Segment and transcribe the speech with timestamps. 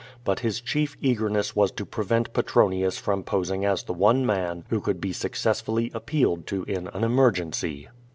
[0.23, 4.81] But his chief eagerness was to prevent Petronius from posing as the one man who
[4.81, 7.87] could be successfully appealed to in an emergency.